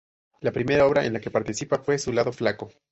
La 0.39 0.51
primera 0.51 0.87
obra 0.87 1.05
en 1.05 1.13
la 1.13 1.19
que 1.21 1.29
participa 1.29 1.77
fue 1.77 1.99
"Su 1.99 2.11
lado 2.11 2.31
flaco". 2.33 2.71